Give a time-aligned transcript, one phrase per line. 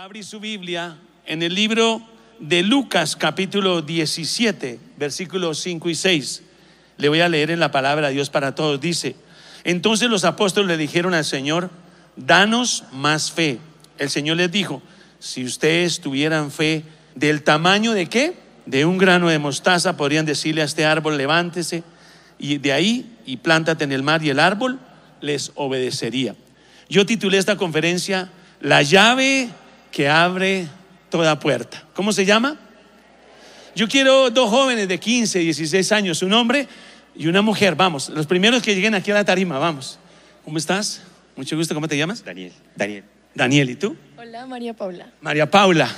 [0.00, 2.00] Va abrir su Biblia en el libro
[2.38, 6.42] de Lucas capítulo 17, versículos 5 y 6.
[6.96, 8.80] Le voy a leer en la palabra de Dios para todos.
[8.80, 9.14] Dice,
[9.62, 11.68] entonces los apóstoles le dijeron al Señor,
[12.16, 13.58] danos más fe.
[13.98, 14.80] El Señor les dijo,
[15.18, 16.82] si ustedes tuvieran fe
[17.14, 18.38] del tamaño de qué?
[18.64, 21.82] De un grano de mostaza, podrían decirle a este árbol, levántese
[22.38, 24.78] y de ahí y plántate en el mar y el árbol
[25.20, 26.36] les obedecería.
[26.88, 28.30] Yo titulé esta conferencia,
[28.62, 29.50] La llave
[29.90, 30.68] que abre
[31.08, 31.84] toda puerta.
[31.94, 32.56] ¿Cómo se llama?
[33.74, 36.66] Yo quiero dos jóvenes de 15, 16 años, un hombre
[37.14, 37.74] y una mujer.
[37.74, 39.98] Vamos, los primeros que lleguen aquí a la tarima, vamos.
[40.44, 41.02] ¿Cómo estás?
[41.36, 42.24] Mucho gusto, ¿cómo te llamas?
[42.24, 43.04] Daniel, Daniel.
[43.34, 43.96] Daniel, ¿y tú?
[44.18, 45.06] Hola, María Paula.
[45.20, 45.88] María Paula.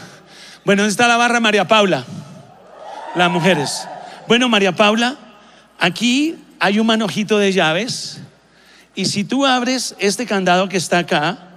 [0.64, 2.04] Bueno, ¿dónde está la barra María Paula?
[3.14, 3.88] Las mujeres.
[4.28, 5.16] Bueno, María Paula,
[5.78, 8.20] aquí hay un manojito de llaves
[8.94, 11.48] y si tú abres este candado que está acá,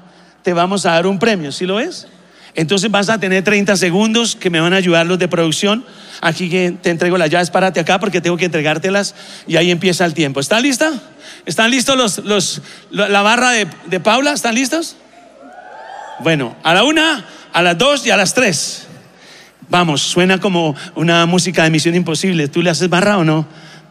[0.41, 2.07] te vamos a dar un premio, ¿sí lo ves?
[2.55, 5.85] Entonces vas a tener 30 segundos que me van a ayudar los de producción.
[6.21, 9.13] Aquí te entrego las llaves, párate acá porque tengo que entregártelas
[9.45, 10.39] y ahí empieza el tiempo.
[10.39, 10.93] ¿Están lista?
[11.45, 14.31] ¿Están listos los, los, la barra de, de Paula?
[14.31, 14.95] ¿Están listos?
[16.19, 18.87] Bueno, a la una, a las dos y a las tres.
[19.69, 22.47] Vamos, suena como una música de Misión Imposible.
[22.47, 23.45] ¿Tú le haces barra o no?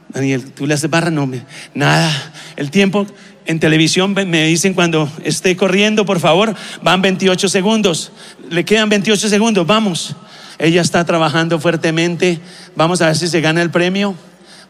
[0.08, 1.10] Daniel, ¿tú le haces barra?
[1.10, 1.28] No,
[1.74, 2.32] nada.
[2.56, 3.06] El tiempo
[3.46, 8.12] en televisión me dicen cuando esté corriendo, por favor, van 28 segundos.
[8.50, 10.14] Le quedan 28 segundos, vamos.
[10.58, 12.40] Ella está trabajando fuertemente.
[12.76, 14.14] Vamos a ver si se gana el premio.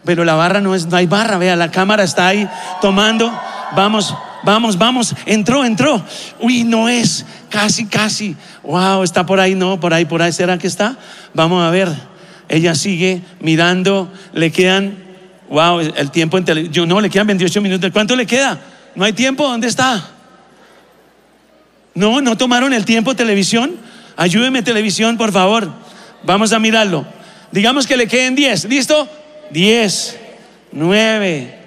[0.04, 2.48] Pero la barra no es, no hay barra, vea, la cámara está ahí
[2.82, 3.32] tomando.
[3.74, 5.14] Vamos, vamos, vamos.
[5.26, 6.02] Entró, entró.
[6.40, 7.24] Uy, no es.
[7.48, 8.36] Casi, casi.
[8.62, 10.32] Wow, está por ahí, no, por ahí, por ahí.
[10.32, 10.96] ¿Será que está?
[11.32, 11.88] Vamos a ver.
[12.48, 14.12] Ella sigue mirando.
[14.32, 15.04] Le quedan
[15.48, 16.88] Wow, el tiempo en televisión.
[16.88, 17.90] No, le quedan 28 minutos.
[17.92, 18.58] ¿Cuánto le queda?
[18.94, 19.46] ¿No hay tiempo?
[19.46, 20.13] ¿Dónde está?
[21.94, 23.76] No, no tomaron el tiempo televisión.
[24.16, 25.70] Ayúdeme televisión, por favor.
[26.22, 27.06] Vamos a mirarlo.
[27.52, 28.64] Digamos que le queden 10.
[28.64, 29.08] ¿Listo?
[29.50, 30.18] 10,
[30.72, 31.58] 9,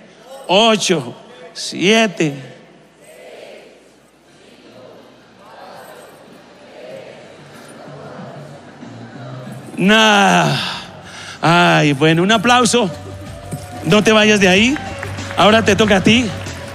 [0.47, 1.15] 8,
[1.53, 2.33] 7.
[9.77, 10.59] Nada.
[11.41, 12.89] Ay, bueno, un aplauso.
[13.85, 14.77] No te vayas de ahí.
[15.37, 16.25] Ahora te toca a ti.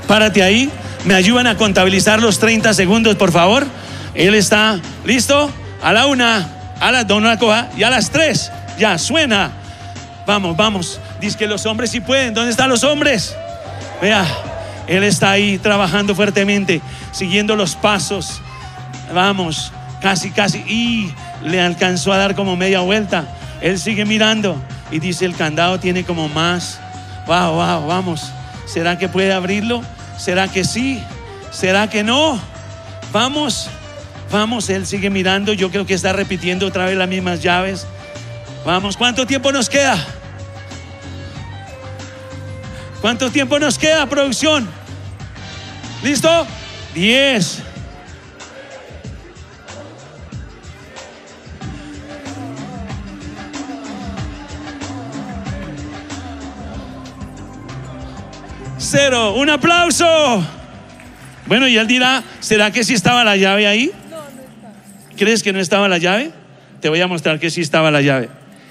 [0.06, 0.70] Párate ahí.
[1.04, 3.66] Me ayudan a contabilizar los 30 segundos, por favor.
[4.14, 5.50] Él está listo.
[5.82, 6.48] A la una,
[6.80, 7.22] a las dos.
[7.76, 9.50] Y a las tres, ya suena.
[10.26, 11.00] Vamos, vamos.
[11.20, 12.34] Dice que los hombres sí pueden.
[12.34, 13.34] ¿Dónde están los hombres?
[14.00, 14.24] Vea,
[14.86, 16.80] él está ahí trabajando fuertemente,
[17.10, 18.40] siguiendo los pasos.
[19.12, 20.58] Vamos, casi, casi.
[20.58, 21.12] Y
[21.44, 23.24] le alcanzó a dar como media vuelta.
[23.60, 24.56] Él sigue mirando
[24.92, 26.78] y dice: el candado tiene como más
[27.26, 28.32] Wow, wow, vamos.
[28.66, 29.82] ¿Será que puede abrirlo?
[30.18, 31.02] ¿Será que sí?
[31.50, 32.40] ¿Será que no?
[33.12, 33.68] Vamos,
[34.30, 35.52] vamos, él sigue mirando.
[35.52, 37.86] Yo creo que está repitiendo otra vez las mismas llaves.
[38.64, 39.96] Vamos, ¿cuánto tiempo nos queda?
[43.00, 44.68] ¿Cuánto tiempo nos queda, producción?
[46.02, 46.46] ¿Listo?
[46.94, 47.62] Diez.
[58.94, 60.46] Un aplauso.
[61.46, 63.90] Bueno, y él dirá, ¿será que sí estaba la llave ahí?
[65.16, 66.30] ¿Crees que no estaba la llave?
[66.82, 68.28] Te voy a mostrar que sí estaba la llave.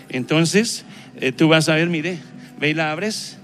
[0.09, 0.85] Entonces,
[1.19, 2.19] eh, tú vas a ver, mire,
[2.59, 3.39] ve y la abres,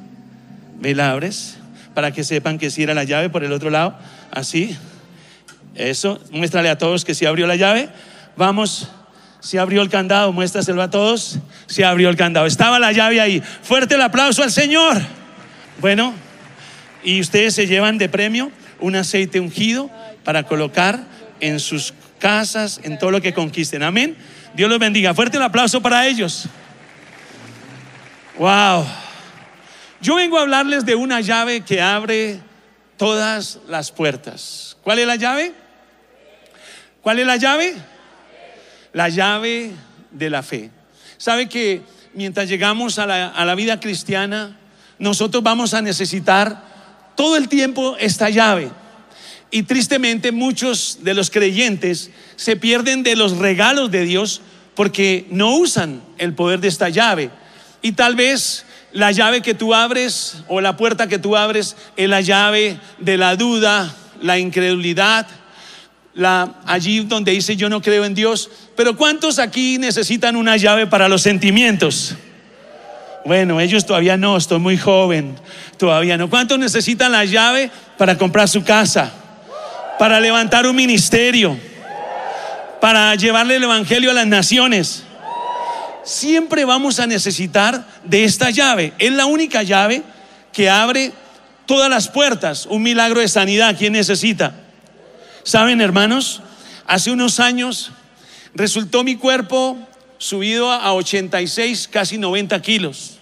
[0.79, 1.57] ve y la abres,
[1.95, 3.97] para que sepan que sí era la llave por el otro lado,
[4.29, 4.77] así.
[5.73, 7.89] Eso, muéstrale a todos que sí abrió la llave.
[8.35, 8.87] Vamos,
[9.39, 11.39] si abrió el candado, muéstraselo a todos.
[11.65, 13.41] Si abrió el candado, estaba la llave ahí.
[13.63, 15.01] Fuerte el aplauso al Señor.
[15.79, 16.13] Bueno,
[17.07, 18.51] y ustedes se llevan de premio
[18.81, 19.89] un aceite ungido
[20.25, 21.07] para colocar
[21.39, 23.81] en sus casas, en todo lo que conquisten.
[23.81, 24.17] Amén.
[24.55, 25.13] Dios los bendiga.
[25.13, 26.49] Fuerte el aplauso para ellos.
[28.37, 28.85] Wow.
[30.01, 32.41] Yo vengo a hablarles de una llave que abre
[32.97, 34.75] todas las puertas.
[34.83, 35.53] ¿Cuál es la llave?
[37.01, 37.73] ¿Cuál es la llave?
[38.91, 39.71] La llave
[40.11, 40.71] de la fe.
[41.17, 41.83] ¿Sabe que
[42.13, 44.57] mientras llegamos a la, a la vida cristiana,
[44.99, 46.67] nosotros vamos a necesitar
[47.17, 48.69] todo el tiempo esta llave.
[49.51, 54.41] Y tristemente muchos de los creyentes se pierden de los regalos de Dios
[54.75, 57.31] porque no usan el poder de esta llave.
[57.81, 62.07] Y tal vez la llave que tú abres o la puerta que tú abres es
[62.07, 65.27] la llave de la duda, la incredulidad,
[66.13, 68.49] la, allí donde dice yo no creo en Dios.
[68.75, 72.15] Pero ¿cuántos aquí necesitan una llave para los sentimientos?
[73.27, 75.35] Bueno, ellos todavía no, estoy muy joven,
[75.75, 76.29] todavía no.
[76.29, 79.11] ¿Cuántos necesitan la llave para comprar su casa?
[79.99, 81.59] Para levantar un ministerio,
[82.79, 85.03] para llevarle el Evangelio a las naciones.
[86.05, 88.93] Siempre vamos a necesitar de esta llave.
[88.97, 90.03] Es la única llave
[90.53, 91.11] que abre
[91.65, 92.65] todas las puertas.
[92.65, 94.55] Un milagro de sanidad, ¿quién necesita?
[95.43, 96.41] ¿Saben, hermanos?
[96.85, 97.91] Hace unos años
[98.53, 99.77] resultó mi cuerpo
[100.17, 103.16] subido a 86, casi 90 kilos.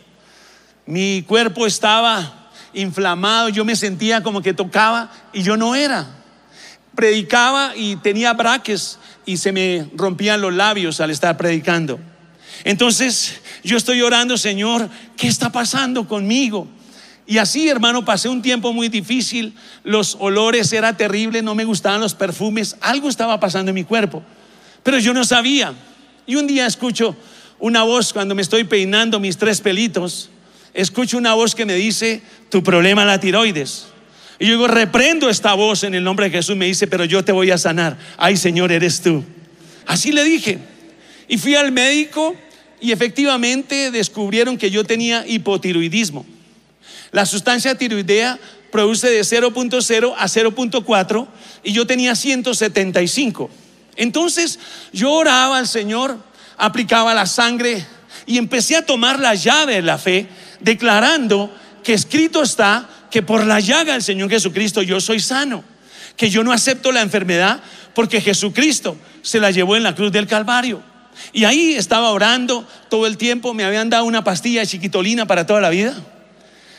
[0.85, 6.07] Mi cuerpo estaba inflamado, yo me sentía como que tocaba y yo no era.
[6.93, 11.99] Predicaba y tenía braques y se me rompían los labios al estar predicando.
[12.63, 16.67] Entonces yo estoy orando, Señor, ¿qué está pasando conmigo?
[17.27, 22.01] Y así, hermano, pasé un tiempo muy difícil, los olores era terrible, no me gustaban
[22.01, 24.21] los perfumes, algo estaba pasando en mi cuerpo,
[24.83, 25.73] pero yo no sabía.
[26.27, 27.15] Y un día escucho
[27.57, 30.29] una voz cuando me estoy peinando mis tres pelitos,
[30.75, 33.87] escucho una voz que me dice, tu problema es la tiroides.
[34.37, 37.23] Y yo digo, reprendo esta voz en el nombre de Jesús, me dice, pero yo
[37.23, 37.97] te voy a sanar.
[38.17, 39.23] Ay, Señor, eres tú.
[39.87, 40.59] Así le dije.
[41.27, 42.35] Y fui al médico
[42.81, 46.25] y efectivamente descubrieron que yo tenía hipotiroidismo.
[47.11, 48.37] La sustancia tiroidea
[48.71, 51.27] produce de 0.0 a 0.4
[51.63, 53.49] y yo tenía 175.
[53.95, 54.59] Entonces
[54.91, 56.17] yo oraba al Señor,
[56.57, 57.85] aplicaba la sangre
[58.25, 60.27] y empecé a tomar la llave de la fe,
[60.59, 61.53] declarando
[61.83, 65.63] que escrito está que por la llaga del Señor Jesucristo yo soy sano,
[66.17, 67.61] que yo no acepto la enfermedad
[67.93, 70.81] porque Jesucristo se la llevó en la cruz del Calvario.
[71.31, 75.45] Y ahí estaba orando todo el tiempo, me habían dado una pastilla de chiquitolina para
[75.45, 75.95] toda la vida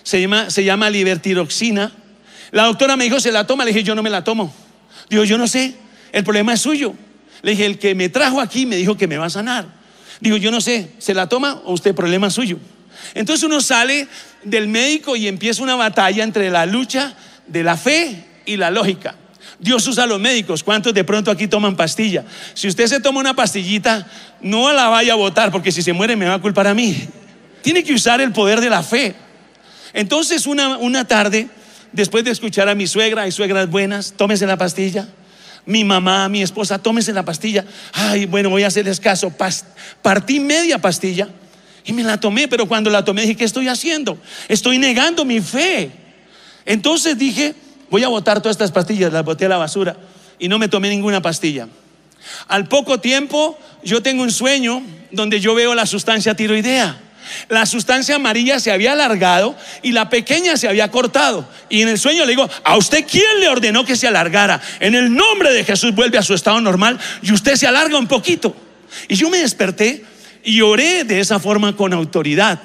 [0.07, 1.91] se llama, se llama libertiroxina.
[2.53, 3.65] La doctora me dijo, ¿se la toma?
[3.65, 4.55] Le dije, yo no me la tomo.
[5.11, 5.75] Digo, yo no sé,
[6.13, 6.95] el problema es suyo.
[7.43, 9.67] Le dije, el que me trajo aquí me dijo que me va a sanar.
[10.21, 12.61] Digo, yo no sé, ¿se la toma o usted problema suyo?
[13.15, 14.09] Entonces uno sale
[14.43, 17.15] del médico y empieza una batalla entre la lucha
[17.47, 19.15] de la fe y la lógica.
[19.59, 20.63] Dios usa los médicos.
[20.63, 22.25] ¿Cuántos de pronto aquí toman pastilla?
[22.55, 24.07] Si usted se toma una pastillita,
[24.41, 26.97] no la vaya a botar porque si se muere me va a culpar a mí.
[27.63, 29.15] Tiene que usar el poder de la fe.
[29.93, 31.49] Entonces una, una tarde,
[31.93, 35.09] después de escuchar a mi suegra, hay suegras buenas, tómese la pastilla.
[35.65, 37.65] Mi mamá, mi esposa, tómese la pastilla.
[37.93, 39.33] Ay, bueno, voy a hacerles caso.
[40.03, 41.29] partí media pastilla
[41.87, 44.19] y me la tomé, pero cuando la tomé dije, ¿qué estoy haciendo?
[44.49, 45.91] Estoy negando mi fe.
[46.65, 47.55] Entonces dije,
[47.89, 49.97] voy a botar todas estas pastillas, las boté a la basura
[50.39, 51.69] y no me tomé ninguna pastilla.
[52.49, 57.01] Al poco tiempo yo tengo un sueño donde yo veo la sustancia tiroidea.
[57.49, 61.49] La sustancia amarilla se había alargado y la pequeña se había cortado.
[61.69, 64.61] Y en el sueño le digo, ¿a usted quién le ordenó que se alargara?
[64.81, 68.07] En el nombre de Jesús vuelve a su estado normal y usted se alarga un
[68.07, 68.55] poquito.
[69.09, 70.05] Y yo me desperté
[70.47, 72.61] y oré de esa forma con autoridad,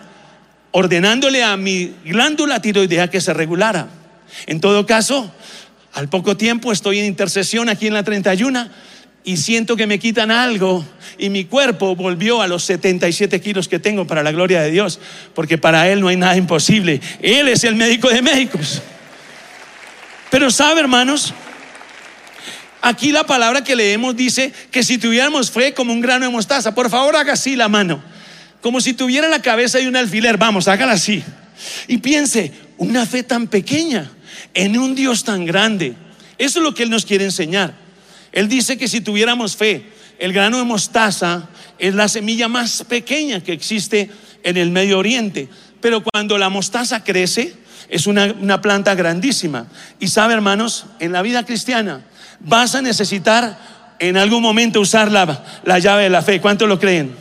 [0.69, 3.87] ordenándole a mi glándula tiroidea que se regulara.
[4.45, 5.33] En todo caso,
[5.91, 8.69] al poco tiempo estoy en intercesión aquí en la 31
[9.23, 10.85] y siento que me quitan algo
[11.17, 14.99] y mi cuerpo volvió a los 77 kilos que tengo para la gloria de Dios,
[15.33, 17.01] porque para Él no hay nada imposible.
[17.19, 18.83] Él es el médico de médicos.
[20.29, 21.33] Pero sabe, hermanos,
[22.81, 26.73] aquí la palabra que leemos dice que si tuviéramos fe como un grano de mostaza,
[26.75, 28.03] por favor haga así la mano,
[28.61, 31.23] como si tuviera la cabeza de un alfiler, vamos, hágala así.
[31.87, 34.11] Y piense, una fe tan pequeña
[34.53, 35.95] en un Dios tan grande.
[36.37, 37.73] Eso es lo que Él nos quiere enseñar.
[38.31, 39.85] Él dice que si tuviéramos fe,
[40.19, 44.09] el grano de mostaza es la semilla más pequeña que existe
[44.43, 45.49] en el Medio Oriente.
[45.81, 47.55] Pero cuando la mostaza crece,
[47.89, 49.67] es una, planta grandísima.
[49.99, 52.05] Y sabe, hermanos, en la vida cristiana
[52.43, 53.57] vas a necesitar
[53.99, 56.41] en algún momento usar la, la llave de la fe.
[56.41, 57.15] ¿Cuánto lo creen?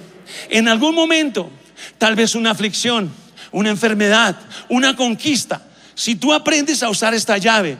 [0.48, 1.50] En algún momento,
[1.98, 3.10] tal vez una aflicción,
[3.52, 4.36] una enfermedad,
[4.68, 5.62] una conquista.
[5.94, 7.76] Si tú aprendes a usar esta llave,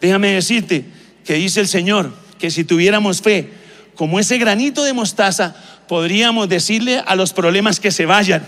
[0.00, 0.84] déjame decirte
[1.24, 3.50] que dice el Señor, que si tuviéramos fe,
[3.94, 5.54] como ese granito de mostaza,
[5.88, 8.44] podríamos decirle a los problemas que se vayan.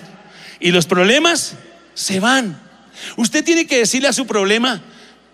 [0.61, 1.55] Y los problemas
[1.95, 2.61] se van.
[3.17, 4.83] Usted tiene que decirle a su problema,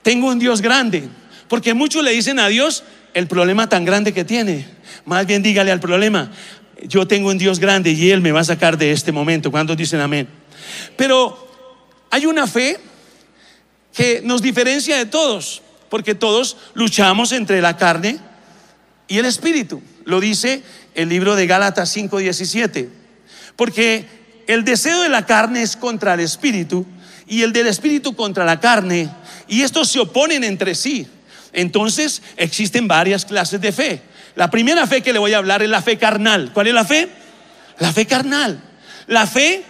[0.03, 1.09] tengo un Dios grande.
[1.49, 4.67] Porque muchos le dicen a Dios el problema tan grande que tiene.
[5.05, 6.31] Más bien dígale al problema,
[6.83, 9.51] yo tengo un Dios grande y Él me va a sacar de este momento.
[9.51, 10.29] ¿Cuántos dicen amén?
[10.97, 11.49] Pero
[12.11, 12.79] hay una fe
[13.93, 18.19] que nos diferencia de todos, porque todos luchamos entre la carne
[19.09, 19.83] y el espíritu.
[20.05, 20.63] Lo dice
[20.95, 22.89] el libro de Gálatas 5:17.
[23.57, 24.07] Porque
[24.47, 26.87] el deseo de la carne es contra el espíritu
[27.27, 29.11] y el del espíritu contra la carne.
[29.49, 31.07] Y estos se oponen entre sí.
[31.53, 34.03] Entonces existen varias clases de fe.
[34.37, 36.53] La primera fe que le voy a hablar es la fe carnal.
[36.53, 37.09] ¿Cuál es la fe?
[37.79, 38.61] La fe carnal.
[39.07, 39.65] La fe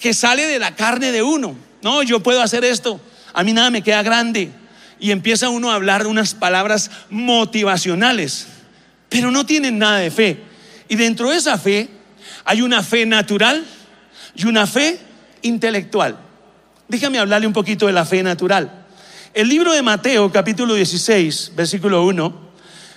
[0.00, 1.56] que sale de la carne de uno.
[1.82, 3.00] No, yo puedo hacer esto.
[3.32, 4.50] A mí nada me queda grande.
[4.98, 8.46] Y empieza uno a hablar unas palabras motivacionales
[9.08, 10.38] pero no tienen nada de fe.
[10.88, 11.88] Y dentro de esa fe
[12.44, 13.64] hay una fe natural
[14.34, 14.98] y una fe
[15.42, 16.18] intelectual.
[16.88, 18.85] Déjame hablarle un poquito de la fe natural.
[19.36, 22.34] El libro de Mateo, capítulo 16, versículo 1,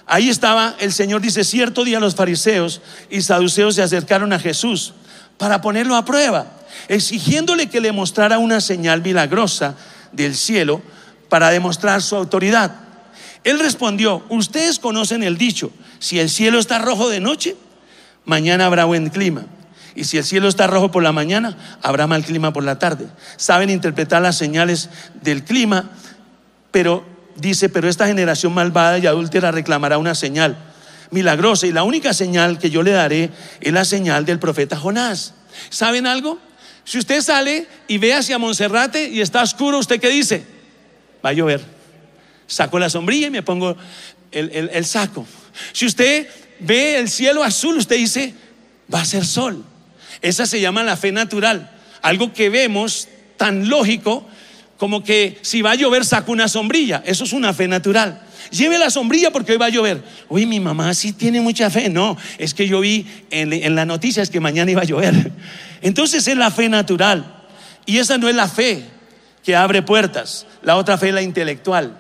[0.06, 2.80] ahí estaba, el Señor dice, cierto día los fariseos
[3.10, 4.94] y saduceos se acercaron a Jesús
[5.38, 6.48] para ponerlo a prueba,
[6.88, 9.76] exigiéndole que le mostrara una señal milagrosa
[10.14, 10.82] del cielo
[11.28, 12.72] para demostrar su autoridad.
[13.44, 17.58] Él respondió, ustedes conocen el dicho, si el cielo está rojo de noche,
[18.24, 19.44] mañana habrá buen clima.
[19.94, 23.08] Y si el cielo está rojo por la mañana, habrá mal clima por la tarde.
[23.36, 24.90] Saben interpretar las señales
[25.22, 25.90] del clima,
[26.72, 30.58] pero dice, pero esta generación malvada y adúltera reclamará una señal
[31.12, 31.68] milagrosa.
[31.68, 33.30] Y la única señal que yo le daré
[33.62, 35.34] es la señal del profeta Jonás.
[35.70, 36.40] ¿Saben algo?
[36.84, 40.44] Si usted sale y ve hacia Monserrate y está oscuro, ¿usted qué dice?
[41.24, 41.62] Va a llover.
[42.48, 43.76] Saco la sombrilla y me pongo
[44.32, 45.26] el, el saco.
[45.72, 46.28] Si usted
[46.60, 48.34] ve el cielo azul, usted dice,
[48.94, 49.64] va a ser sol.
[50.22, 51.72] Esa se llama la fe natural.
[52.02, 53.08] Algo que vemos
[53.38, 54.28] tan lógico
[54.80, 57.04] como que si va a llover saco una sombrilla.
[57.06, 58.22] Eso es una fe natural.
[58.50, 60.02] Lleve la sombrilla porque hoy va a llover.
[60.30, 61.90] Uy, mi mamá sí tiene mucha fe.
[61.90, 65.34] No, es que yo vi en, en las noticias que mañana iba a llover.
[65.82, 67.44] Entonces es la fe natural.
[67.86, 68.86] Y esa no es la fe
[69.44, 70.48] que abre puertas.
[70.62, 72.00] La otra fe es la intelectual.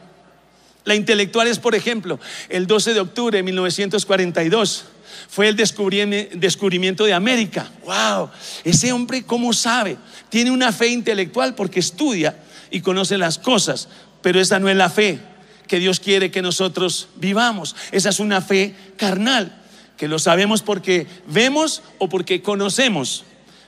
[0.85, 2.17] La intelectual es, por ejemplo,
[2.47, 4.85] el 12 de octubre de 1942
[5.27, 7.69] fue el descubrimiento de América.
[7.83, 8.29] ¡Wow!
[8.63, 9.97] Ese hombre, ¿cómo sabe?
[10.29, 12.35] Tiene una fe intelectual porque estudia
[12.71, 13.87] y conoce las cosas,
[14.21, 15.19] pero esa no es la fe
[15.67, 17.75] que Dios quiere que nosotros vivamos.
[17.91, 19.55] Esa es una fe carnal,
[19.95, 23.23] que lo sabemos porque vemos o porque conocemos.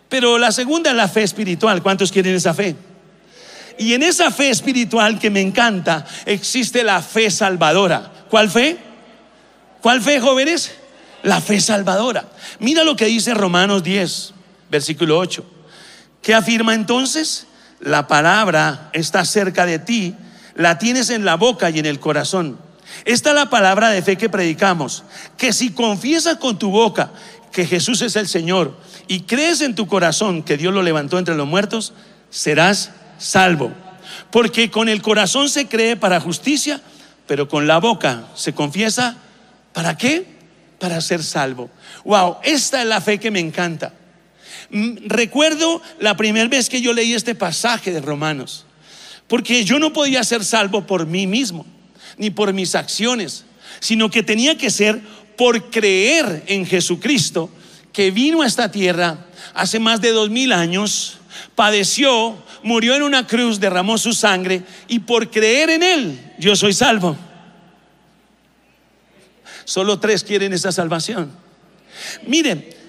[0.10, 1.81] Pero la segunda es la fe espiritual.
[1.81, 2.75] ¿Cuántos quieren esa fe?
[3.77, 8.12] Y en esa fe espiritual que me encanta existe la fe salvadora.
[8.29, 8.77] ¿Cuál fe?
[9.81, 10.72] ¿Cuál fe, jóvenes?
[11.24, 12.29] La fe salvadora.
[12.60, 14.34] Mira lo que dice Romanos 10,
[14.70, 15.46] versículo 8.
[16.22, 17.48] ¿Qué afirma entonces?
[17.81, 20.15] La palabra está cerca de ti
[20.55, 22.57] la tienes en la boca y en el corazón.
[23.05, 25.03] Esta es la palabra de fe que predicamos,
[25.38, 27.11] que si confiesas con tu boca
[27.51, 31.35] que Jesús es el Señor y crees en tu corazón que Dios lo levantó entre
[31.35, 31.93] los muertos,
[32.29, 33.71] serás salvo.
[34.29, 36.81] Porque con el corazón se cree para justicia,
[37.27, 39.17] pero con la boca se confiesa
[39.73, 40.25] para qué?
[40.79, 41.69] Para ser salvo.
[42.03, 43.93] Wow, esta es la fe que me encanta.
[44.71, 48.65] Mm, recuerdo la primera vez que yo leí este pasaje de Romanos.
[49.27, 51.65] Porque yo no podía ser salvo por mí mismo,
[52.17, 53.45] ni por mis acciones,
[53.79, 55.01] sino que tenía que ser
[55.37, 57.49] por creer en Jesucristo,
[57.93, 61.17] que vino a esta tierra hace más de dos mil años,
[61.55, 66.73] padeció, murió en una cruz, derramó su sangre, y por creer en Él, yo soy
[66.73, 67.17] salvo.
[69.65, 71.31] Solo tres quieren esa salvación.
[72.27, 72.80] Miren,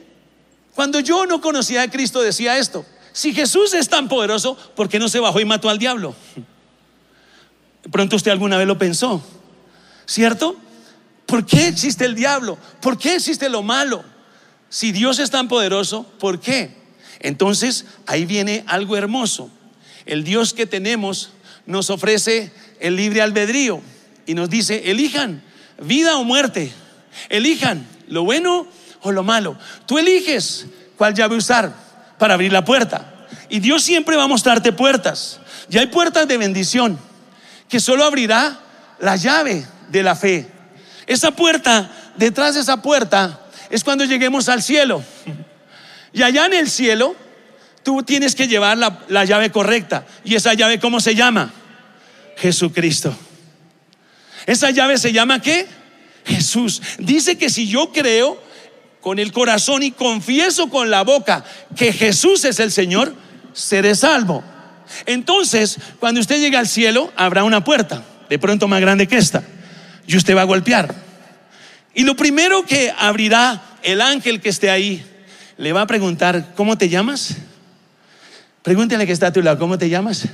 [0.75, 4.99] cuando yo no conocía a Cristo decía esto, si Jesús es tan poderoso, ¿por qué
[4.99, 6.15] no se bajó y mató al diablo?
[7.91, 9.23] pronto usted alguna vez lo pensó,
[10.07, 10.57] ¿cierto?
[11.27, 12.59] ¿Por qué existe el diablo?
[12.81, 14.05] ¿Por qué existe lo malo?
[14.69, 16.75] Si Dios es tan poderoso, ¿por qué?
[17.21, 19.51] Entonces ahí viene algo hermoso.
[20.07, 21.31] El Dios que tenemos
[21.67, 23.81] nos ofrece el libre albedrío
[24.27, 25.43] y nos dice, elijan
[25.81, 26.73] vida o muerte,
[27.29, 28.67] elijan lo bueno
[29.03, 29.57] o lo malo.
[29.87, 30.67] Tú eliges
[30.97, 31.73] cuál llave usar
[32.19, 33.27] para abrir la puerta.
[33.49, 35.41] Y Dios siempre va a mostrarte puertas.
[35.69, 36.99] Y hay puertas de bendición
[37.69, 38.59] que solo abrirá
[38.99, 40.47] la llave de la fe.
[41.07, 43.41] Esa puerta, detrás de esa puerta,
[43.71, 45.03] es cuando lleguemos al cielo.
[46.13, 47.17] Y allá en el cielo,
[47.83, 50.07] tú tienes que llevar la, la llave correcta.
[50.25, 51.51] ¿Y esa llave cómo se llama?
[52.37, 53.17] Jesucristo.
[54.47, 55.67] Esa llave se llama qué?
[56.25, 56.83] Jesús.
[56.99, 58.42] Dice que si yo creo,
[59.03, 61.45] con el corazón y confieso con la boca
[61.77, 63.15] que Jesús es el Señor,
[63.53, 64.43] seré salvo.
[65.05, 69.43] Entonces, cuando usted llegue al cielo, habrá una puerta, de pronto más grande que esta,
[70.07, 70.95] y usted va a golpear.
[71.95, 75.05] Y lo primero que abrirá el ángel que esté ahí,
[75.59, 77.37] le va a preguntar, ¿cómo te llamas?
[78.63, 80.29] Pregúntele que está a tu lado, ¿cómo te llamas?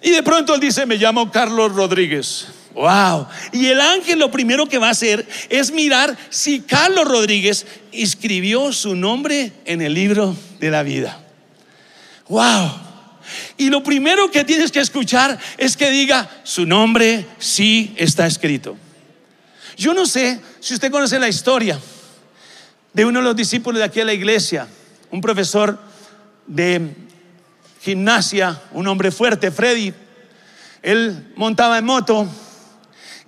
[0.00, 2.46] Y de pronto él dice, me llamo Carlos Rodríguez.
[2.78, 3.26] Wow.
[3.50, 8.72] Y el ángel lo primero que va a hacer es mirar si Carlos Rodríguez escribió
[8.72, 11.20] su nombre en el libro de la vida.
[12.28, 12.70] Wow.
[13.56, 18.76] Y lo primero que tienes que escuchar es que diga, su nombre sí está escrito.
[19.76, 21.80] Yo no sé si usted conoce la historia
[22.92, 24.68] de uno de los discípulos de aquí a la iglesia,
[25.10, 25.80] un profesor
[26.46, 26.94] de
[27.82, 29.92] gimnasia, un hombre fuerte, Freddy.
[30.80, 32.28] Él montaba en moto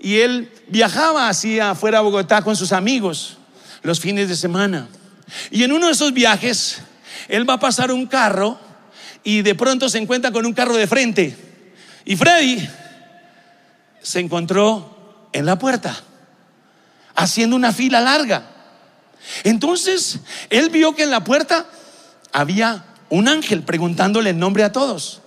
[0.00, 3.36] y él viajaba hacia afuera de Bogotá con sus amigos
[3.82, 4.88] los fines de semana.
[5.50, 6.78] Y en uno de esos viajes,
[7.28, 8.58] él va a pasar un carro
[9.22, 11.36] y de pronto se encuentra con un carro de frente.
[12.04, 12.66] Y Freddy
[14.02, 15.94] se encontró en la puerta,
[17.14, 18.44] haciendo una fila larga.
[19.44, 21.66] Entonces, él vio que en la puerta
[22.32, 25.20] había un ángel preguntándole el nombre a todos.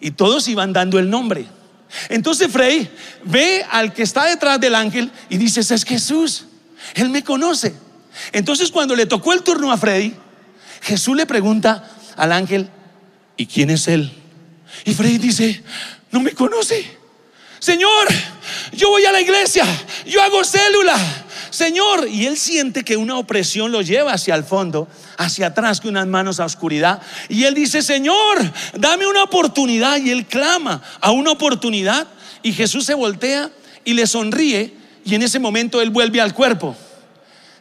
[0.00, 1.46] Y todos iban dando el nombre.
[2.08, 2.88] Entonces Freddy
[3.24, 6.46] ve al que está detrás del ángel y dice, es Jesús.
[6.94, 7.74] Él me conoce.
[8.32, 10.14] Entonces cuando le tocó el turno a Freddy,
[10.82, 12.68] Jesús le pregunta al ángel,
[13.36, 14.12] ¿y quién es él?
[14.84, 15.62] Y Freddy dice,
[16.10, 16.98] no me conoce.
[17.58, 18.08] Señor,
[18.72, 19.64] yo voy a la iglesia,
[20.06, 20.96] yo hago célula.
[21.50, 25.88] Señor, y él siente que una opresión lo lleva hacia el fondo, hacia atrás, que
[25.88, 27.00] unas manos a oscuridad.
[27.28, 28.38] Y él dice, Señor,
[28.78, 29.98] dame una oportunidad.
[29.98, 32.06] Y él clama a una oportunidad.
[32.42, 33.50] Y Jesús se voltea
[33.84, 34.74] y le sonríe.
[35.04, 36.76] Y en ese momento él vuelve al cuerpo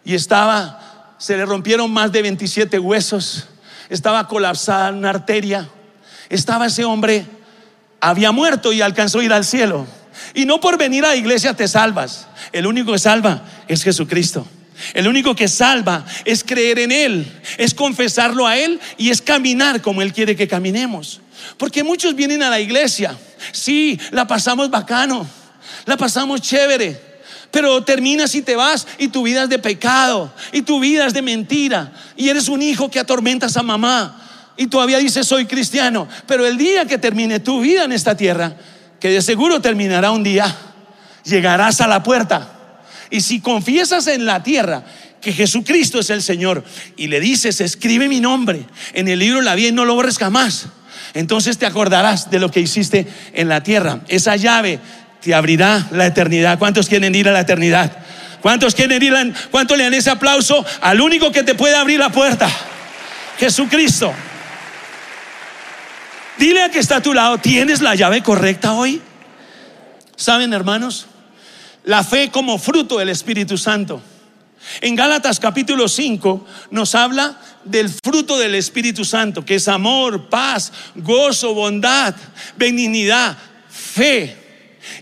[0.05, 3.47] y estaba, se le rompieron más de 27 huesos,
[3.89, 5.69] estaba colapsada una arteria,
[6.29, 7.25] estaba ese hombre,
[7.99, 9.85] había muerto y alcanzó a ir al cielo.
[10.33, 14.45] Y no por venir a la iglesia te salvas, el único que salva es Jesucristo.
[14.93, 19.81] El único que salva es creer en Él, es confesarlo a Él y es caminar
[19.81, 21.21] como Él quiere que caminemos.
[21.57, 23.17] Porque muchos vienen a la iglesia,
[23.51, 25.27] sí, la pasamos bacano,
[25.85, 26.99] la pasamos chévere,
[27.51, 31.13] pero terminas y te vas y tu vida es de pecado y tu vida es
[31.13, 34.19] de mentira y eres un hijo que atormentas a mamá
[34.57, 38.55] y todavía dices soy cristiano, pero el día que termine tu vida en esta tierra,
[38.99, 40.55] que de seguro terminará un día,
[41.23, 42.52] llegarás a la puerta
[43.09, 44.83] y si confiesas en la tierra
[45.21, 46.63] que Jesucristo es el Señor
[46.97, 49.95] y le dices, escribe mi nombre en el libro de la vida y no lo
[49.95, 50.67] borres jamás,
[51.13, 54.01] entonces te acordarás de lo que hiciste en la tierra.
[54.07, 54.79] Esa llave
[55.21, 56.59] te abrirá la eternidad.
[56.59, 57.97] ¿Cuántos quieren ir a la eternidad?
[58.41, 59.15] ¿Cuántos quieren ir?
[59.15, 62.49] A, ¿Cuántos le dan ese aplauso al único que te puede abrir la puerta?
[63.39, 64.13] Jesucristo.
[66.37, 69.01] Dile a que está a tu lado, ¿tienes la llave correcta hoy?
[70.15, 71.07] ¿Saben, hermanos?
[71.85, 74.01] La fe como fruto del Espíritu Santo.
[74.79, 80.71] En Gálatas capítulo 5 nos habla del fruto del Espíritu Santo, que es amor, paz,
[80.95, 82.15] gozo, bondad,
[82.57, 83.37] benignidad,
[83.69, 84.43] fe,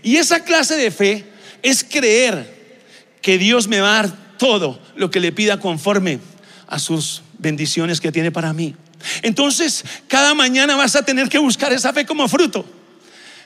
[0.02, 1.24] y esa clase de fe
[1.62, 2.80] es creer
[3.20, 6.18] que Dios me va a dar todo lo que le pida conforme
[6.66, 8.74] a sus bendiciones que tiene para mí.
[9.22, 12.64] Entonces, cada mañana vas a tener que buscar esa fe como fruto.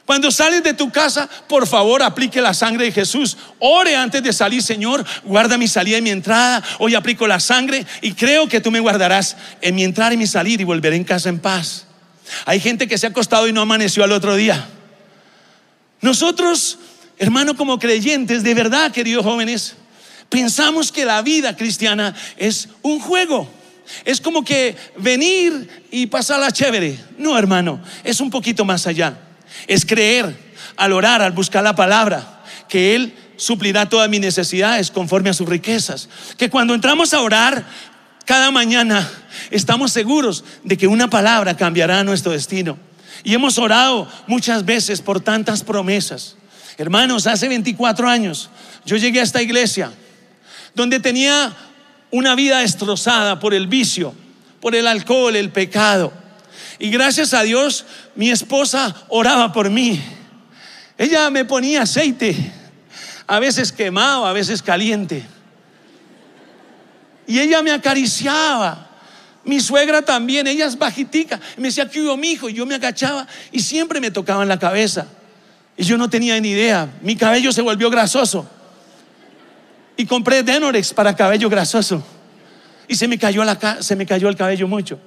[0.07, 3.37] Cuando sales de tu casa, por favor, aplique la sangre de Jesús.
[3.59, 6.63] Ore antes de salir, Señor, guarda mi salida y mi entrada.
[6.79, 10.29] Hoy aplico la sangre y creo que tú me guardarás en mi entrada y mi
[10.29, 11.87] salir y volveré en casa en paz.
[12.45, 14.69] Hay gente que se ha acostado y no amaneció al otro día.
[16.01, 16.79] Nosotros,
[17.19, 19.75] hermano, como creyentes, de verdad, queridos jóvenes,
[20.29, 23.51] pensamos que la vida cristiana es un juego.
[24.05, 26.97] Es como que venir y pasarla chévere.
[27.19, 29.26] No, hermano, es un poquito más allá.
[29.67, 30.37] Es creer
[30.77, 35.49] al orar, al buscar la palabra, que Él suplirá todas mis necesidades conforme a sus
[35.49, 36.09] riquezas.
[36.37, 37.67] Que cuando entramos a orar
[38.25, 39.09] cada mañana,
[39.51, 42.79] estamos seguros de que una palabra cambiará nuestro destino.
[43.25, 46.37] Y hemos orado muchas veces por tantas promesas.
[46.79, 48.51] Hermanos, hace 24 años
[48.85, 49.91] yo llegué a esta iglesia
[50.75, 51.55] donde tenía
[52.11, 54.15] una vida destrozada por el vicio,
[54.61, 56.13] por el alcohol, el pecado.
[56.79, 60.03] Y gracias a Dios mi esposa oraba por mí.
[60.99, 62.37] Ella me ponía aceite,
[63.27, 65.25] a veces quemado, a veces caliente.
[67.27, 68.85] Y ella me acariciaba.
[69.45, 71.39] Mi suegra también, ella es bajitica.
[71.57, 72.49] Me decía, ¿qué hubo mi hijo?
[72.49, 75.07] Y yo me agachaba y siempre me tocaba en la cabeza.
[75.77, 76.89] Y yo no tenía ni idea.
[77.03, 78.49] Mi cabello se volvió grasoso.
[79.97, 82.05] Y compré Denorex para cabello grasoso.
[82.89, 84.99] Y se me cayó, la, se me cayó el cabello mucho.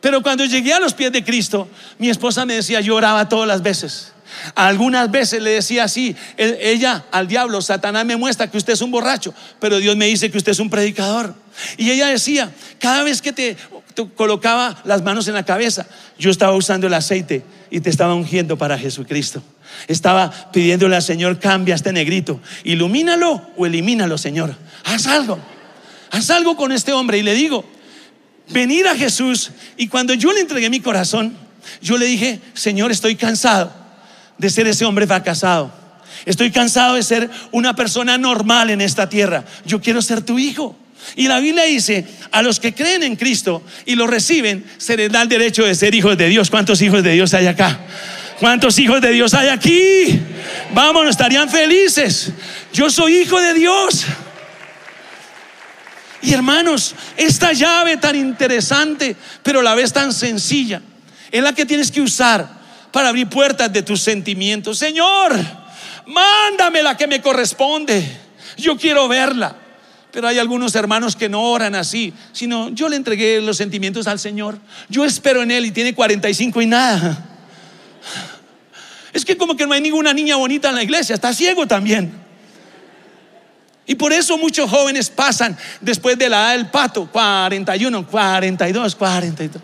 [0.00, 3.46] Pero cuando llegué a los pies de Cristo, mi esposa me decía, yo oraba todas
[3.46, 4.12] las veces.
[4.54, 8.90] Algunas veces le decía así, ella al diablo, Satanás me muestra que usted es un
[8.90, 11.34] borracho, pero Dios me dice que usted es un predicador.
[11.76, 13.56] Y ella decía, cada vez que te,
[14.16, 15.86] colocaba las manos en la cabeza,
[16.18, 19.42] yo estaba usando el aceite y te estaba ungiendo para Jesucristo.
[19.88, 24.56] Estaba pidiéndole al Señor, cambia este negrito, ilumínalo o elimínalo, Señor.
[24.84, 25.38] Haz algo,
[26.10, 27.18] haz algo con este hombre.
[27.18, 27.64] Y le digo,
[28.50, 29.50] venir a Jesús.
[29.76, 31.36] Y cuando yo le entregué mi corazón,
[31.80, 33.72] yo le dije, Señor, estoy cansado
[34.38, 35.72] de ser ese hombre fracasado.
[36.26, 39.44] Estoy cansado de ser una persona normal en esta tierra.
[39.64, 40.76] Yo quiero ser tu hijo.
[41.16, 45.10] Y la Biblia dice, a los que creen en Cristo y lo reciben, se les
[45.10, 46.50] da el derecho de ser hijos de Dios.
[46.50, 47.80] ¿Cuántos hijos de Dios hay acá?
[48.38, 50.20] ¿Cuántos hijos de Dios hay aquí?
[50.74, 52.32] Vamos, estarían felices.
[52.72, 54.06] Yo soy hijo de Dios.
[56.22, 60.82] Y hermanos, esta llave tan interesante, pero a la vez tan sencilla,
[61.30, 62.60] es la que tienes que usar
[62.92, 64.78] para abrir puertas de tus sentimientos.
[64.78, 65.34] Señor,
[66.06, 68.04] mándame la que me corresponde.
[68.56, 69.56] Yo quiero verla.
[70.12, 74.18] Pero hay algunos hermanos que no oran así, sino yo le entregué los sentimientos al
[74.18, 74.58] Señor.
[74.88, 77.26] Yo espero en Él y tiene 45 y nada.
[79.12, 82.12] Es que como que no hay ninguna niña bonita en la iglesia, está ciego también.
[83.90, 89.62] Y por eso muchos jóvenes pasan después de la edad del pato, 41, 42, 42.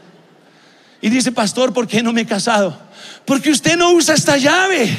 [1.01, 2.77] Y dice, pastor, ¿por qué no me he casado?
[3.25, 4.91] Porque usted no usa esta llave.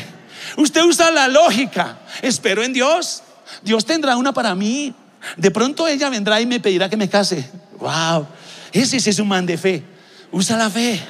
[0.55, 1.97] Usted usa la lógica.
[2.21, 3.21] Espero en Dios.
[3.63, 4.95] Dios tendrá una para mí.
[5.35, 7.51] De pronto ella vendrá y me pedirá que me case.
[7.79, 8.27] Wow.
[8.71, 9.83] Ese es un man de fe.
[10.31, 11.01] Usa la fe.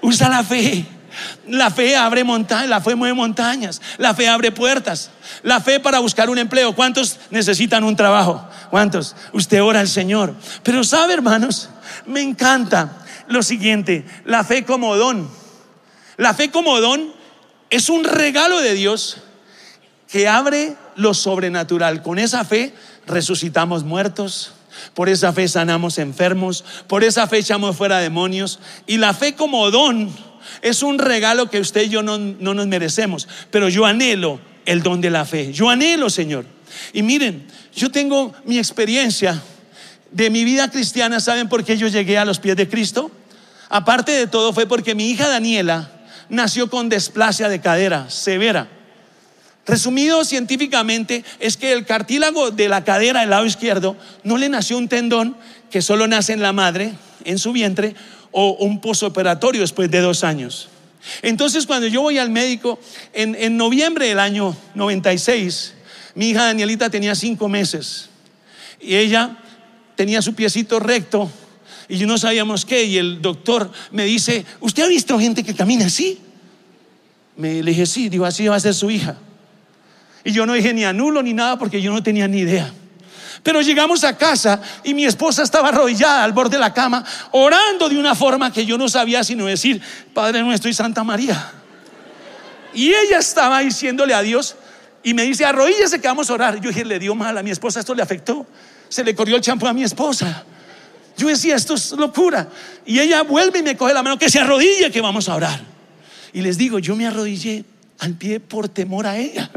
[0.00, 0.86] Usa la fe.
[1.46, 5.10] La fe abre montañas, la fe mueve montañas, la fe abre puertas,
[5.42, 6.74] la fe para buscar un empleo.
[6.74, 8.46] ¿Cuántos necesitan un trabajo?
[8.70, 9.16] ¿Cuántos?
[9.32, 10.34] Usted ora al Señor.
[10.62, 11.70] Pero sabe, hermanos,
[12.06, 12.96] me encanta
[13.28, 15.28] lo siguiente, la fe como don.
[16.16, 17.12] La fe como don
[17.70, 19.18] es un regalo de Dios
[20.10, 22.02] que abre lo sobrenatural.
[22.02, 22.74] Con esa fe
[23.06, 24.52] resucitamos muertos,
[24.94, 28.58] por esa fe sanamos enfermos, por esa fe echamos fuera demonios.
[28.86, 30.12] Y la fe como don
[30.62, 35.00] es un regalo que usted y yo no, nos merecemos, pero yo anhelo el don
[35.00, 35.52] de la fe.
[35.52, 36.44] Yo anhelo, Señor.
[36.92, 39.40] Y miren, yo tengo mi experiencia
[40.10, 41.20] de mi vida cristiana.
[41.20, 43.10] ¿Saben por qué yo llegué a los pies de Cristo?
[43.68, 45.90] Aparte de todo fue porque mi hija Daniela
[46.28, 48.68] nació con desplasia de cadera severa.
[49.66, 54.78] Resumido científicamente es que el cartílago de la cadera del lado izquierdo no le nació
[54.78, 55.36] un tendón
[55.70, 56.92] que solo nace en la madre,
[57.24, 57.94] en su vientre,
[58.32, 60.68] o un posoperatorio después de dos años.
[61.22, 62.78] Entonces cuando yo voy al médico,
[63.12, 65.74] en, noviembre del año 96,
[66.14, 68.10] mi hija Danielita tenía cinco meses
[68.80, 69.38] y ella
[69.96, 71.30] tenía su piecito recto
[71.88, 75.54] y yo no sabíamos qué y el doctor me dice, ¿usted ha visto gente que
[75.54, 76.18] camina así?
[77.36, 79.16] Me le dije, sí, digo, así va a ser su hija.
[80.22, 82.72] Y yo no dije ni anulo ni nada porque yo no tenía ni idea.
[83.42, 87.88] Pero llegamos a casa y mi esposa estaba arrodillada al borde de la cama, orando
[87.88, 89.80] de una forma que yo no sabía sino decir,
[90.12, 91.52] Padre nuestro y Santa María.
[92.74, 94.56] Y ella estaba diciéndole a Dios
[95.02, 96.60] y me dice, arrodíllese que vamos a orar.
[96.60, 98.46] Yo dije, le dio mal a mi esposa, esto le afectó.
[98.88, 100.44] Se le corrió el champú a mi esposa.
[101.16, 102.48] Yo decía, esto es locura.
[102.84, 105.60] Y ella vuelve y me coge la mano, que se arrodille, que vamos a orar.
[106.32, 107.64] Y les digo, yo me arrodillé
[107.98, 109.50] al pie por temor a ella,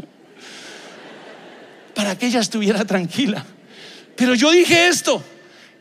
[1.94, 3.44] para que ella estuviera tranquila.
[4.16, 5.22] Pero yo dije esto,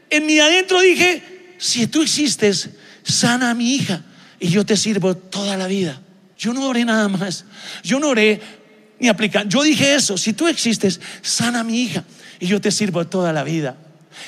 [0.10, 2.70] en mi adentro dije, si tú existes,
[3.04, 4.04] sana a mi hija
[4.40, 6.02] y yo te sirvo toda la vida.
[6.38, 7.46] Yo no oré nada más,
[7.84, 8.42] yo no oré
[9.00, 9.48] ni aplicar.
[9.48, 12.04] Yo dije eso, si tú existes, sana a mi hija
[12.40, 13.78] y yo te sirvo toda la vida.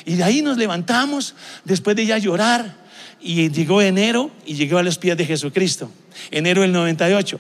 [0.05, 2.85] Y de ahí nos levantamos después de ya llorar
[3.21, 5.91] y llegó enero y llegó a los pies de Jesucristo,
[6.31, 7.39] enero del 98.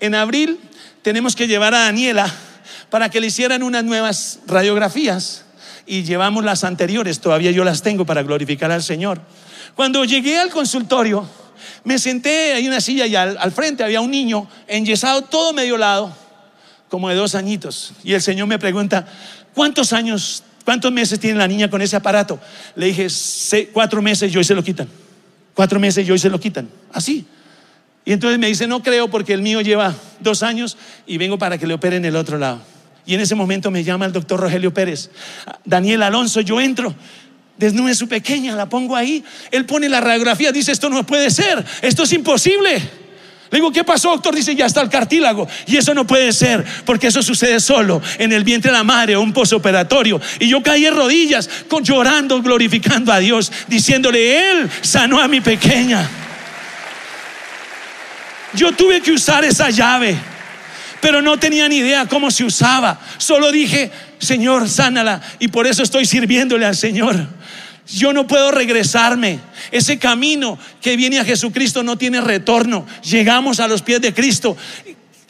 [0.00, 0.58] En abril
[1.02, 2.32] tenemos que llevar a Daniela
[2.90, 5.44] para que le hicieran unas nuevas radiografías
[5.86, 9.20] y llevamos las anteriores, todavía yo las tengo para glorificar al Señor.
[9.74, 11.26] Cuando llegué al consultorio,
[11.84, 16.14] me senté en una silla y al, frente había un niño enyesado todo medio lado,
[16.88, 17.92] como de dos añitos.
[18.02, 19.06] Y el Señor me pregunta,
[19.54, 22.38] ¿cuántos años, cuántos meses tiene la niña con ese aparato?
[22.74, 23.06] Le dije,
[23.72, 24.88] cuatro meses y hoy se lo quitan.
[25.54, 26.68] Cuatro meses y hoy se lo quitan.
[26.92, 27.26] Así.
[28.04, 31.58] Y entonces me dice, no creo porque el mío lleva dos años y vengo para
[31.58, 32.60] que le operen el otro lado.
[33.06, 35.10] Y en ese momento me llama el doctor Rogelio Pérez.
[35.64, 36.94] Daniel Alonso, yo entro,
[37.56, 39.24] desnude su pequeña, la pongo ahí.
[39.50, 42.80] Él pone la radiografía, dice, esto no puede ser, esto es imposible.
[43.50, 44.34] Le digo, ¿qué pasó, doctor?
[44.34, 45.48] Dice, ya está el cartílago.
[45.66, 49.16] Y eso no puede ser, porque eso sucede solo en el vientre de la madre
[49.16, 50.20] o un posoperatorio.
[50.38, 51.50] Y yo caí en rodillas,
[51.82, 56.08] llorando, glorificando a Dios, diciéndole, Él sanó a mi pequeña.
[58.54, 60.16] Yo tuve que usar esa llave
[61.00, 63.00] pero no tenía ni idea cómo se usaba.
[63.18, 65.20] Solo dije, Señor, sánala.
[65.38, 67.26] Y por eso estoy sirviéndole al Señor.
[67.92, 69.40] Yo no puedo regresarme.
[69.70, 72.86] Ese camino que viene a Jesucristo no tiene retorno.
[73.02, 74.56] Llegamos a los pies de Cristo,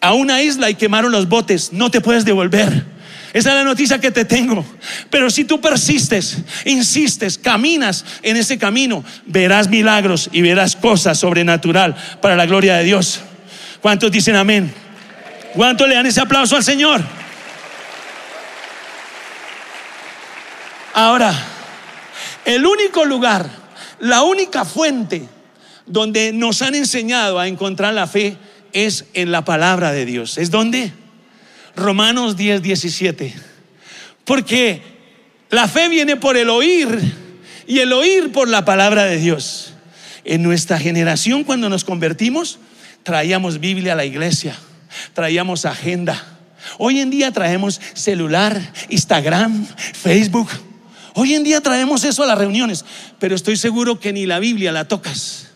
[0.00, 1.72] a una isla y quemaron los botes.
[1.72, 2.84] No te puedes devolver.
[3.32, 4.64] Esa es la noticia que te tengo.
[5.08, 11.94] Pero si tú persistes, insistes, caminas en ese camino, verás milagros y verás cosas sobrenatural
[12.20, 13.20] para la gloria de Dios.
[13.80, 14.74] ¿Cuántos dicen amén?
[15.54, 17.02] ¿Cuánto le dan ese aplauso al Señor?
[20.94, 21.34] Ahora,
[22.44, 23.48] el único lugar,
[23.98, 25.28] la única fuente
[25.86, 28.36] donde nos han enseñado a encontrar la fe
[28.72, 30.38] es en la palabra de Dios.
[30.38, 30.92] ¿Es donde?
[31.76, 33.34] Romanos 10, 17.
[34.24, 34.82] Porque
[35.50, 36.88] La fe viene por el oír
[37.66, 39.72] y el oír por la palabra de Dios.
[40.24, 42.60] En nuestra generación, cuando nos convertimos,
[43.02, 44.56] traíamos Biblia a la iglesia,
[45.14, 46.22] traíamos agenda.
[46.78, 50.48] Hoy en día traemos celular, Instagram, Facebook.
[51.14, 52.84] Hoy en día traemos eso a las reuniones,
[53.18, 55.48] pero estoy seguro que ni la Biblia la tocas.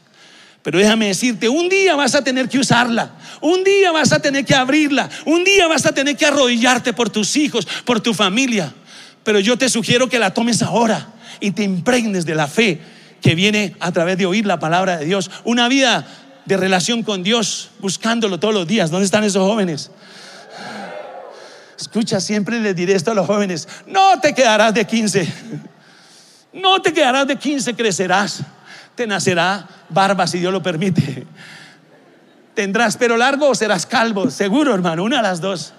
[0.63, 4.47] Pero déjame decirte, un día vas a tener que usarla, un día vas a tener
[4.47, 8.73] que abrirla, un día vas a tener que arrodillarte por tus hijos, por tu familia.
[9.25, 12.81] Pero yo te sugiero que la tomes ahora y te impregnes de la fe
[13.21, 15.31] que viene a través de oír la palabra de Dios.
[15.45, 16.07] Una vida
[16.45, 18.91] de relación con Dios, buscándolo todos los días.
[18.91, 19.91] ¿Dónde están esos jóvenes?
[21.79, 25.33] Escucha, siempre les diré esto a los jóvenes, no te quedarás de 15,
[26.53, 28.43] no te quedarás de 15, crecerás,
[28.95, 31.27] te nacerá barba si Dios lo permite.
[32.55, 35.73] Tendrás pelo largo o serás calvo, seguro hermano, una de las dos.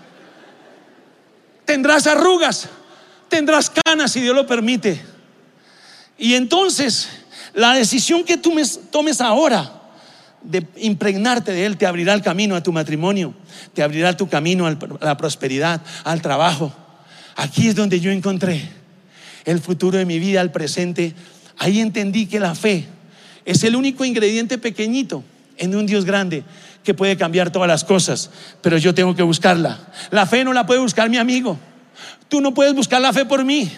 [1.63, 2.67] Tendrás arrugas,
[3.29, 5.01] tendrás canas si Dios lo permite.
[6.17, 7.09] Y entonces,
[7.53, 8.53] la decisión que tú
[8.91, 9.84] tomes ahora
[10.45, 13.33] de impregnarte de Él te abrirá el camino a tu matrimonio,
[13.73, 16.73] te abrirá tu camino a la prosperidad, al trabajo.
[17.35, 18.61] Aquí es donde yo encontré
[19.43, 21.13] el futuro de mi vida, el presente.
[21.57, 22.85] Ahí entendí que la fe
[23.45, 25.23] es el único ingrediente pequeñito
[25.57, 26.43] en un Dios grande
[26.83, 28.29] que puede cambiar todas las cosas,
[28.61, 29.79] pero yo tengo que buscarla.
[30.11, 31.57] La fe no la puede buscar mi amigo.
[32.27, 33.71] Tú no puedes buscar la fe por mí.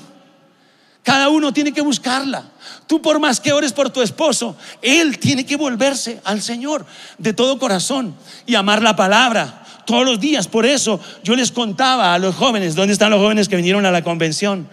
[1.07, 2.43] Cada uno tiene que buscarla.
[2.85, 6.85] Tú por más que ores por tu esposo, él tiene que volverse al Señor
[7.17, 8.13] de todo corazón
[8.45, 10.49] y amar la palabra todos los días.
[10.49, 13.91] Por eso yo les contaba a los jóvenes, ¿dónde están los jóvenes que vinieron a
[13.91, 14.67] la convención?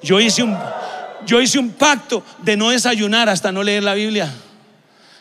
[0.00, 0.56] Yo hice un,
[1.26, 4.32] yo hice un pacto de no desayunar hasta no leer la Biblia.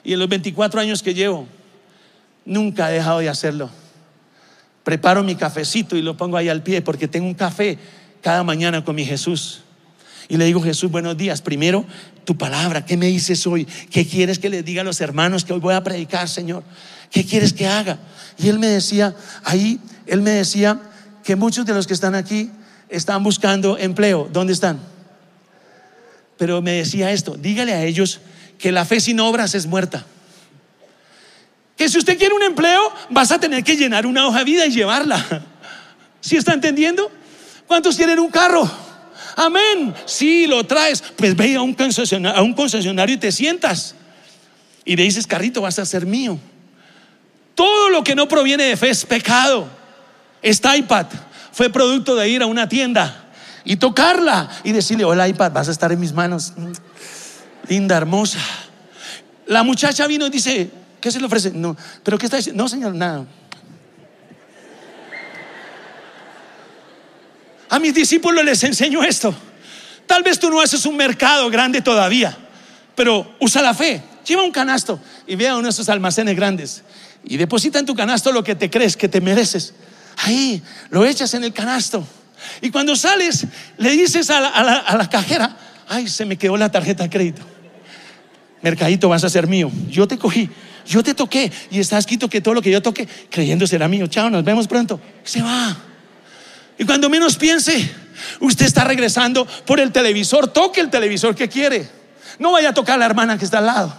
[0.04, 1.48] Y en los 24 años que llevo,
[2.46, 3.72] nunca he dejado de hacerlo.
[4.84, 7.80] Preparo mi cafecito y lo pongo ahí al pie porque tengo un café
[8.22, 9.64] cada mañana con mi Jesús.
[10.30, 11.42] Y le digo, Jesús, buenos días.
[11.42, 11.84] Primero,
[12.24, 13.66] tu palabra, ¿qué me dices hoy?
[13.66, 16.64] ¿Qué quieres que le diga a los hermanos que hoy voy a predicar, Señor?
[17.10, 17.98] ¿Qué quieres que haga?
[18.38, 20.80] Y él me decía, ahí, él me decía
[21.24, 22.52] que muchos de los que están aquí
[22.90, 24.30] están buscando empleo.
[24.32, 24.80] ¿Dónde están?
[26.38, 28.22] Pero me decía esto, dígale a ellos
[28.60, 30.06] que la fe sin obras es muerta.
[31.76, 34.66] Que si usted quiere un empleo, vas a tener que llenar una hoja de vida
[34.68, 35.44] y llevarla.
[36.22, 37.10] ¿Sí está entendiendo?
[37.66, 38.89] ¿Cuántos quieren un carro?
[39.40, 39.96] Amén.
[40.06, 43.96] Si lo traes, pues ve a un, concesionario, a un concesionario y te sientas.
[44.84, 46.38] Y le dices, carrito, vas a ser mío.
[47.56, 49.70] Todo lo que no proviene de fe es pecado.
[50.42, 51.06] Este iPad
[51.54, 53.30] fue producto de ir a una tienda
[53.64, 56.52] y tocarla y decirle, hola iPad, vas a estar en mis manos.
[57.70, 58.40] Linda, hermosa.
[59.46, 61.52] La muchacha vino y dice, ¿qué se le ofrece?
[61.52, 62.62] No, pero ¿qué está diciendo?
[62.62, 63.26] No, señor, nada.
[67.70, 69.34] A mis discípulos les enseño esto.
[70.06, 72.36] Tal vez tú no haces un mercado grande todavía,
[72.96, 74.02] pero usa la fe.
[74.26, 76.84] Lleva un canasto y ve a uno de esos almacenes grandes
[77.24, 79.74] y deposita en tu canasto lo que te crees que te mereces.
[80.18, 82.06] Ahí lo echas en el canasto.
[82.62, 83.46] Y cuando sales,
[83.78, 85.56] le dices a la, cajera,
[85.88, 87.42] ay, se me quedó la tarjeta de crédito.
[88.62, 89.72] Mercadito, vas a ser mío.
[89.90, 90.50] Yo te cogí,
[90.88, 94.08] yo te toqué y está escrito que todo lo que yo toque, creyendo será mío.
[94.08, 95.00] Chao, nos vemos pronto.
[95.24, 95.89] Se va.
[96.80, 97.94] Y cuando menos piense,
[98.40, 101.88] usted está regresando por el televisor, toque el televisor que quiere.
[102.40, 103.94] No vaya a tocar a la hermana que está al lado.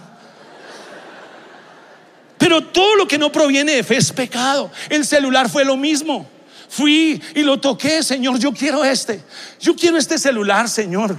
[2.39, 4.71] Pero todo lo que no proviene de fe es pecado.
[4.89, 6.27] El celular fue lo mismo.
[6.69, 9.23] Fui y lo toqué, Señor, yo quiero este.
[9.59, 11.15] Yo quiero este celular, Señor.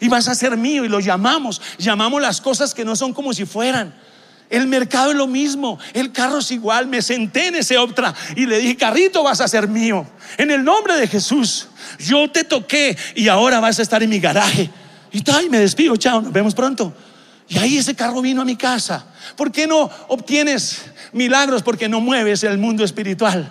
[0.00, 1.62] Y vas a ser mío y lo llamamos.
[1.78, 3.94] Llamamos las cosas que no son como si fueran.
[4.54, 6.86] El mercado es lo mismo, el carro es igual.
[6.86, 10.06] Me senté en ese Optra y le dije, carrito, vas a ser mío.
[10.38, 11.66] En el nombre de Jesús,
[11.98, 14.70] yo te toqué y ahora vas a estar en mi garaje.
[15.10, 16.94] Y tal, me despido, chao, nos vemos pronto.
[17.48, 19.04] Y ahí ese carro vino a mi casa.
[19.34, 21.64] ¿Por qué no obtienes milagros?
[21.64, 23.50] Porque no mueves el mundo espiritual.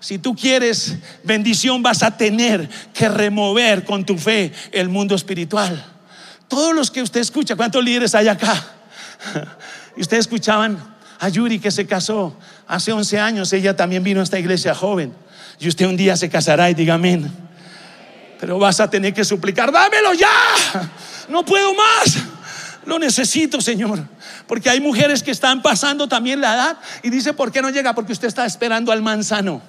[0.00, 5.82] Si tú quieres bendición, vas a tener que remover con tu fe el mundo espiritual.
[6.46, 8.62] Todos los que usted escucha, ¿cuántos líderes hay acá?
[9.96, 10.78] Y ustedes escuchaban
[11.18, 15.12] a Yuri que se casó hace 11 años, ella también vino a esta iglesia joven.
[15.60, 17.30] Y usted un día se casará y diga amén.
[18.40, 20.90] Pero vas a tener que suplicar, dámelo ya.
[21.28, 22.18] No puedo más.
[22.84, 24.00] Lo necesito, Señor.
[24.48, 27.94] Porque hay mujeres que están pasando también la edad y dice, ¿por qué no llega?
[27.94, 29.62] Porque usted está esperando al manzano.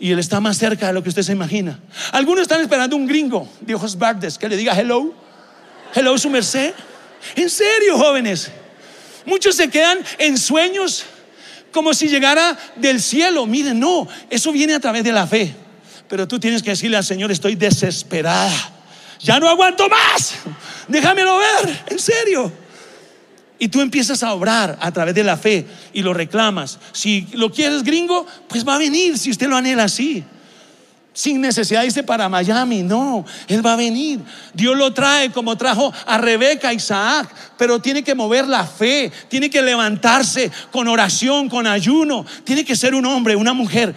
[0.00, 1.78] Y él está más cerca de lo que usted se imagina.
[2.10, 5.14] Algunos están esperando un gringo de ojos verdes que le diga hello.
[5.94, 6.74] Hello, su merced.
[7.36, 8.50] En serio, jóvenes.
[9.26, 11.04] Muchos se quedan en sueños
[11.72, 13.46] como si llegara del cielo.
[13.46, 15.54] Miren, no, eso viene a través de la fe.
[16.08, 18.52] Pero tú tienes que decirle al Señor, estoy desesperada
[19.18, 20.34] Ya no aguanto más.
[20.88, 22.52] Déjamelo ver, en serio.
[23.58, 26.78] Y tú empiezas a obrar a través de la fe y lo reclamas.
[26.92, 30.24] Si lo quieres gringo, pues va a venir si usted lo anhela así.
[31.14, 34.20] Sin necesidad de irse para Miami, no, Él va a venir.
[34.54, 39.50] Dios lo trae como trajo a Rebeca, Isaac, pero tiene que mover la fe, tiene
[39.50, 43.94] que levantarse con oración, con ayuno, tiene que ser un hombre, una mujer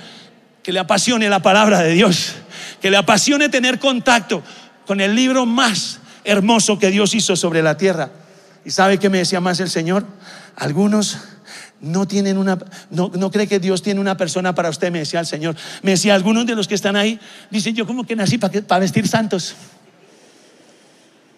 [0.62, 2.34] que le apasione la palabra de Dios,
[2.82, 4.44] que le apasione tener contacto
[4.86, 8.10] con el libro más hermoso que Dios hizo sobre la tierra.
[8.66, 10.06] ¿Y sabe qué me decía más el Señor?
[10.56, 11.20] Algunos
[11.82, 12.58] no tienen una,
[12.90, 15.56] no, no cree que Dios tiene una persona para usted, me decía el Señor.
[15.82, 19.08] Me decía, algunos de los que están ahí, dicen, yo como que nací para, vestir
[19.08, 19.56] santos.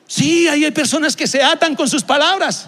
[0.08, 2.68] Sí, ahí hay personas que se atan con sus palabras.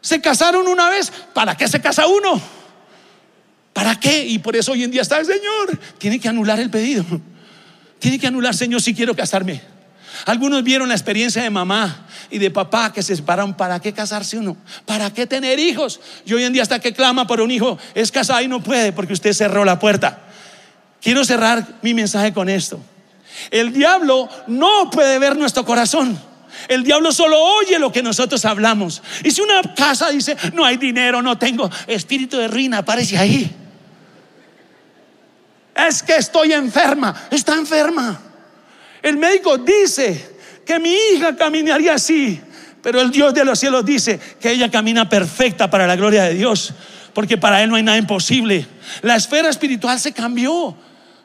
[0.00, 2.40] Se casaron una vez, ¿para qué se casa uno?
[3.72, 4.26] ¿Para qué?
[4.26, 5.78] Y por eso hoy en día está el Señor.
[5.98, 7.04] Tiene que anular el pedido.
[7.98, 9.77] Tiene que anular, Señor, si quiero casarme.
[10.26, 13.54] Algunos vieron la experiencia de mamá y de papá que se separaron.
[13.54, 14.56] ¿Para qué casarse uno?
[14.84, 16.00] ¿Para qué tener hijos?
[16.24, 18.92] Y hoy en día hasta que clama por un hijo es casado y no puede
[18.92, 20.20] porque usted cerró la puerta.
[21.00, 22.80] Quiero cerrar mi mensaje con esto.
[23.50, 26.18] El diablo no puede ver nuestro corazón.
[26.66, 29.02] El diablo solo oye lo que nosotros hablamos.
[29.22, 33.54] Y si una casa dice, no hay dinero, no tengo, espíritu de ruina aparece ahí.
[35.74, 38.20] Es que estoy enferma, está enferma.
[39.02, 42.40] El médico dice que mi hija caminaría así,
[42.82, 46.34] pero el Dios de los cielos dice que ella camina perfecta para la gloria de
[46.34, 46.72] Dios,
[47.12, 48.66] porque para Él no hay nada imposible.
[49.02, 50.76] La esfera espiritual se cambió.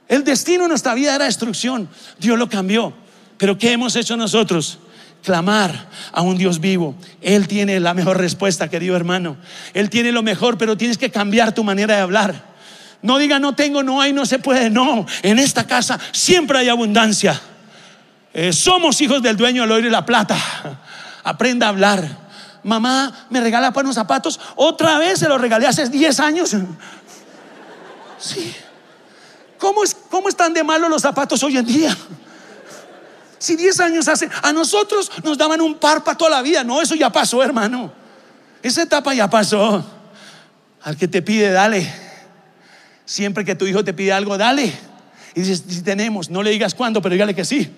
[0.07, 1.89] El destino de nuestra vida era destrucción.
[2.19, 2.93] Dios lo cambió.
[3.37, 4.79] Pero ¿qué hemos hecho nosotros?
[5.23, 6.95] Clamar a un Dios vivo.
[7.21, 9.37] Él tiene la mejor respuesta, querido hermano.
[9.73, 12.53] Él tiene lo mejor, pero tienes que cambiar tu manera de hablar.
[13.01, 14.69] No diga no tengo, no hay, no se puede.
[14.69, 17.39] No, en esta casa siempre hay abundancia.
[18.33, 20.35] Eh, somos hijos del dueño del oro y la plata.
[21.23, 22.23] Aprenda a hablar.
[22.63, 24.39] Mamá, ¿me regala para unos zapatos?
[24.55, 26.55] Otra vez se los regalé hace 10 años.
[28.17, 28.55] Sí.
[29.59, 31.95] ¿Cómo, es, ¿Cómo están de malo los zapatos hoy en día?
[33.37, 36.63] Si 10 años hace, a nosotros nos daban un par para toda la vida.
[36.63, 37.91] No, eso ya pasó, hermano.
[38.61, 39.85] Esa etapa ya pasó.
[40.81, 41.93] Al que te pide, dale.
[43.05, 44.73] Siempre que tu hijo te pide algo, dale.
[45.35, 47.69] Y dices, si tenemos, no le digas cuándo, pero dígale que sí.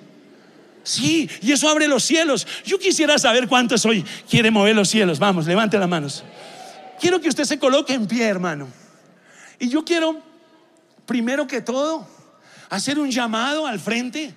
[0.85, 2.47] Sí, y eso abre los cielos.
[2.63, 5.17] Yo quisiera saber cuántos hoy quiere mover los cielos.
[5.17, 6.23] Vamos, levante las manos.
[6.99, 8.67] Quiero que usted se coloque en pie, hermano.
[9.59, 10.21] Y yo quiero,
[11.07, 12.07] primero que todo,
[12.69, 14.35] hacer un llamado al frente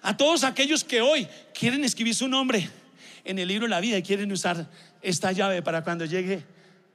[0.00, 2.70] a todos aquellos que hoy quieren escribir su nombre
[3.24, 4.70] en el libro de la vida y quieren usar
[5.02, 6.44] esta llave para cuando llegue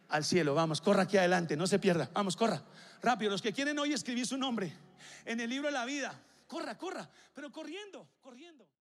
[0.09, 0.55] al cielo.
[0.55, 2.09] Vamos, corra aquí adelante, no se pierda.
[2.13, 2.63] Vamos, corra.
[3.03, 4.73] Rápido, los que quieren hoy escribir su nombre
[5.25, 6.19] en el libro de la vida.
[6.47, 8.54] Corra, corra, pero corriendo, corriendo.